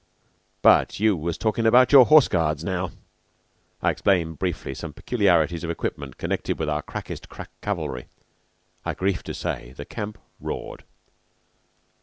[0.63, 2.89] But you was talking about your Horse Guards now?"
[3.83, 8.07] I explained briefly some peculiarities of equipment connected with our crackest crack cavalry.
[8.83, 10.85] I grieve to say the camp roared.